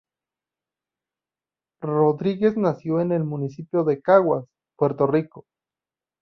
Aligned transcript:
Rodríguez 1.83 2.57
nació 2.57 3.01
en 3.01 3.11
el 3.11 3.23
municipio 3.23 3.83
de 3.83 4.01
Caguas, 4.01 4.45
Puerto 4.75 5.05
Rico. 5.05 5.45